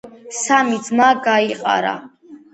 [0.37, 1.95] სამი ძმა გაიყარა.